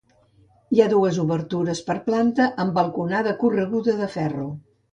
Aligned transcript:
Hi 0.75 0.79
ha 0.81 0.87
dues 0.93 1.19
obertures 1.23 1.83
per 1.91 1.97
planta 2.09 2.49
amb 2.65 2.73
balconada 2.81 3.37
correguda 3.45 3.99
de 4.05 4.13
ferro. 4.19 4.51